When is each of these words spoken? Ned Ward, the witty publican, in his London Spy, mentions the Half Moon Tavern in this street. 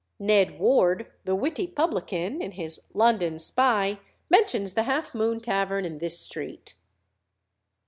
Ned 0.17 0.57
Ward, 0.59 1.11
the 1.25 1.35
witty 1.35 1.67
publican, 1.67 2.41
in 2.41 2.53
his 2.53 2.81
London 2.95 3.37
Spy, 3.37 3.99
mentions 4.31 4.73
the 4.73 4.81
Half 4.89 5.13
Moon 5.13 5.39
Tavern 5.39 5.85
in 5.85 5.99
this 5.99 6.19
street. 6.19 6.73